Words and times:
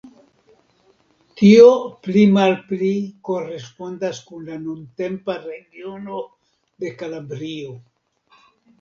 Tio 1.41 1.67
pli 2.07 2.23
malpli 2.39 2.89
korespondas 3.31 4.25
kun 4.33 4.51
la 4.51 4.59
nuntempa 4.67 5.39
regiono 5.47 6.27
de 6.83 6.99
Kalabrio. 7.05 7.81